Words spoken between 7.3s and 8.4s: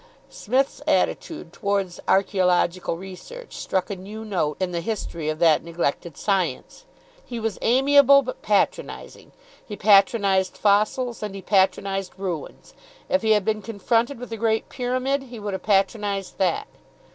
was amiable,